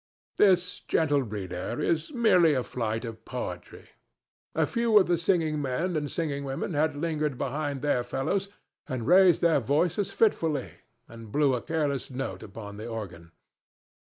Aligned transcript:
This, 0.37 0.79
gentle 0.79 1.21
reader, 1.21 1.79
is 1.79 2.11
merely 2.11 2.55
a 2.55 2.63
flight 2.63 3.05
of 3.05 3.23
poetry. 3.23 3.87
A 4.55 4.65
few 4.65 4.97
of 4.97 5.05
the 5.05 5.15
singing 5.15 5.61
men 5.61 5.95
and 5.95 6.09
singing 6.09 6.43
women 6.43 6.73
had 6.73 6.95
lingered 6.95 7.37
behind 7.37 7.83
their 7.83 8.03
fellows 8.03 8.49
and 8.89 9.05
raised 9.05 9.41
their 9.43 9.59
voices 9.59 10.11
fitfully 10.11 10.71
and 11.07 11.31
blew 11.31 11.53
a 11.53 11.61
careless 11.61 12.09
note 12.09 12.41
upon 12.41 12.77
the 12.77 12.87
organ. 12.87 13.31